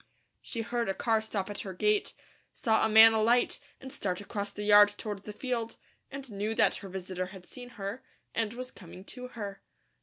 [0.41, 2.13] She heard a car stop at her gate,
[2.53, 5.77] saw a man alight and start across the yard toward the field,
[6.09, 8.03] and knew that her visitor had seen her,
[8.33, 9.61] and was coming to her.